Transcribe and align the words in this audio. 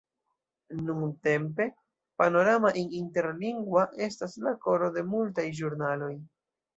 Nuntempe, 0.85 1.65
Panorama 2.21 2.71
In 2.81 2.87
Interlingua 3.01 3.83
estas 4.09 4.33
la 4.47 4.55
koro 4.65 4.89
de 4.97 5.05
multaj 5.15 5.47
ĵurnaloj. 5.61 6.11